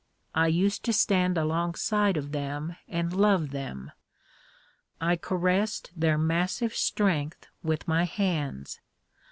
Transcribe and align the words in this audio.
I 0.33 0.47
used 0.47 0.83
to 0.85 0.93
stand 0.93 1.37
alongside 1.37 2.17
of 2.17 2.31
them 2.31 2.75
and 2.87 3.13
love 3.13 3.51
them. 3.51 3.91
I 4.99 5.15
caressed 5.15 5.91
their 5.95 6.17
massive 6.17 6.73
strength 6.75 7.45
with 7.61 7.87
my 7.87 8.05
hands. 8.05 8.79